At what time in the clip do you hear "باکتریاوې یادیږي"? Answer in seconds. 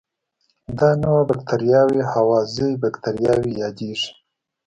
2.81-4.11